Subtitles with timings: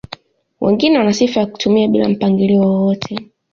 [0.61, 3.19] Wengine wana sifa ya kutumia bila mpangilio wowote